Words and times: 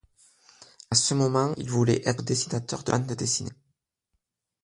À 0.89 0.95
ce 0.95 1.13
moment 1.13 1.53
il 1.57 1.69
voulait 1.69 2.01
être 2.07 2.23
dessinateur 2.23 2.83
de 2.83 2.91
bandes 2.91 3.05
dessinées. 3.05 3.53